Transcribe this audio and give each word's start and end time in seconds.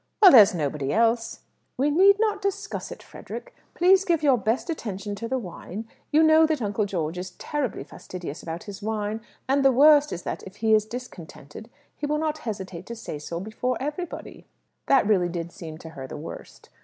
"Well, 0.19 0.31
there's 0.31 0.55
nobody 0.55 0.91
else." 0.91 1.41
"We 1.77 1.91
need 1.91 2.19
not 2.19 2.41
discuss 2.41 2.91
it, 2.91 3.03
Frederick. 3.03 3.53
Please 3.75 4.03
give 4.03 4.23
your 4.23 4.35
best 4.35 4.67
attention 4.67 5.13
to 5.13 5.27
the 5.27 5.37
wine; 5.37 5.87
you 6.11 6.23
know 6.23 6.47
that 6.47 6.59
Uncle 6.59 6.85
George 6.87 7.19
is 7.19 7.29
terribly 7.37 7.83
fastidious 7.83 8.41
about 8.41 8.63
his 8.63 8.81
wine, 8.81 9.21
and 9.47 9.63
the 9.63 9.71
worst 9.71 10.11
is 10.11 10.23
that 10.23 10.41
if 10.41 10.55
he 10.55 10.73
is 10.73 10.85
discontented, 10.87 11.69
he 11.95 12.07
will 12.07 12.17
not 12.17 12.39
hesitate 12.39 12.87
to 12.87 12.95
say 12.95 13.19
so 13.19 13.39
before 13.39 13.77
everybody." 13.79 14.47
That 14.87 15.05
really 15.05 15.29
did 15.29 15.51
seem 15.51 15.77
to 15.77 15.89
her 15.89 16.07
the 16.07 16.17
worst. 16.17 16.69